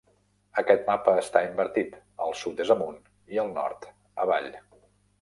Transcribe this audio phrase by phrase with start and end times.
[0.61, 1.95] Aquest mapa està invertit;
[2.27, 2.99] el sud és amunt
[3.37, 3.91] i el nord
[4.27, 4.55] avall.